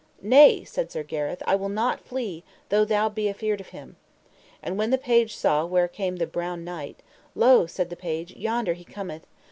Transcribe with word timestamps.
Nay, 0.23 0.63
said 0.63 0.91
Sir 0.91 1.03
Gareth, 1.03 1.43
I 1.45 1.53
will 1.55 1.69
not 1.69 2.01
flee 2.01 2.43
though 2.69 2.83
thou 2.83 3.07
be 3.07 3.29
afeard 3.29 3.61
of 3.61 3.67
him. 3.67 3.97
And 4.63 4.79
then 4.81 4.89
the 4.89 4.97
page 4.97 5.35
saw 5.35 5.63
where 5.63 5.87
came 5.87 6.15
the 6.15 6.25
Brown 6.25 6.63
Knight: 6.63 7.03
Lo, 7.35 7.67
said 7.67 7.91
the 7.91 7.95
page, 7.95 8.35
yonder 8.35 8.73
he 8.73 8.83
cometh. 8.83 9.27